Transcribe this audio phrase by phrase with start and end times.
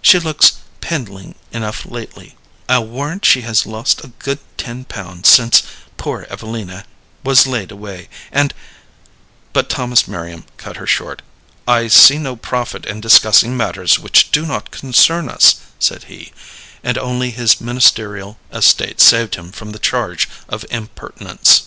[0.00, 2.38] She looks pindling enough lately.
[2.70, 5.62] I'll warrant she has lost a good ten pound since
[5.98, 6.86] poor Evelina
[7.22, 8.54] was laid away, and"
[9.52, 11.20] But Thomas Merriam cut her short.
[11.68, 16.32] "I see no profit in discussing matters which do not concern us," said he,
[16.82, 21.64] and only his ministerial estate saved him from the charge of impertinence.